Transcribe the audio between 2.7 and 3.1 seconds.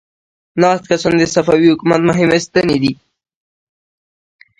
دي.